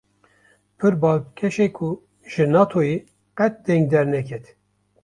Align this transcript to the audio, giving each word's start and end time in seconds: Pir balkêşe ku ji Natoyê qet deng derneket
Pir 0.79 0.93
balkêşe 1.01 1.67
ku 1.75 1.89
ji 2.31 2.45
Natoyê 2.53 2.97
qet 3.37 3.53
deng 3.65 3.85
derneket 3.91 4.45